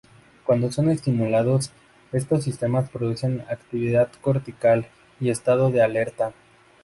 Cuando 0.47 0.71
son 0.71 0.89
estimulados, 0.89 1.69
estos 2.11 2.43
sistemas 2.43 2.89
producen 2.89 3.41
actividad 3.51 4.11
cortical 4.21 4.87
y 5.19 5.29
estado 5.29 5.69
de 5.69 5.83
alerta. 5.83 6.33